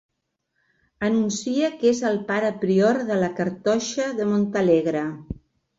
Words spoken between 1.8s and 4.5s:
que és el pare prior de la Cartoixa de